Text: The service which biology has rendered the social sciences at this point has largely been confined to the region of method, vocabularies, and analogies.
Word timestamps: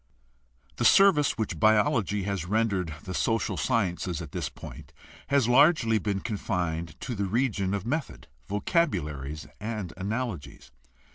The 0.77 0.83
service 0.83 1.37
which 1.37 1.59
biology 1.59 2.23
has 2.23 2.45
rendered 2.47 2.91
the 3.03 3.13
social 3.13 3.55
sciences 3.55 4.19
at 4.19 4.31
this 4.31 4.49
point 4.49 4.93
has 5.27 5.47
largely 5.47 5.99
been 5.99 6.21
confined 6.21 6.99
to 7.01 7.13
the 7.13 7.25
region 7.25 7.75
of 7.75 7.85
method, 7.85 8.25
vocabularies, 8.47 9.45
and 9.59 9.93
analogies. 9.97 10.71